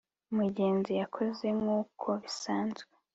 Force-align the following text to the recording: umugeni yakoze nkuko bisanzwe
umugeni 0.31 0.91
yakoze 1.01 1.45
nkuko 1.59 2.07
bisanzwe 2.21 2.91